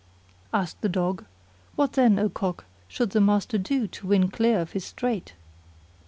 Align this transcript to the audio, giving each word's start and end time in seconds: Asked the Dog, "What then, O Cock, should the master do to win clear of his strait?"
Asked 0.51 0.81
the 0.81 0.89
Dog, 0.89 1.25
"What 1.75 1.93
then, 1.93 2.17
O 2.17 2.27
Cock, 2.27 2.65
should 2.87 3.11
the 3.11 3.21
master 3.21 3.59
do 3.59 3.85
to 3.85 4.07
win 4.07 4.29
clear 4.29 4.59
of 4.59 4.71
his 4.71 4.83
strait?" 4.85 5.35